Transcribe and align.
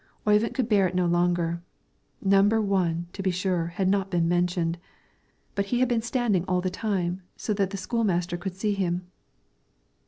Oyvind 0.25 0.55
could 0.55 0.67
bear 0.67 0.87
it 0.87 0.95
no 0.95 1.05
longer; 1.05 1.61
number 2.23 2.59
one, 2.59 3.05
to 3.13 3.21
be 3.21 3.29
sure, 3.29 3.67
had 3.67 3.87
not 3.87 4.09
been 4.09 4.27
mentioned, 4.27 4.79
but 5.53 5.65
he 5.65 5.79
had 5.79 5.87
been 5.89 6.01
standing 6.01 6.43
all 6.45 6.59
the 6.59 6.71
time 6.71 7.21
so 7.37 7.53
that 7.53 7.69
the 7.69 7.77
school 7.77 8.03
master 8.03 8.35
could 8.35 8.55
see 8.55 8.73
him. 8.73 9.05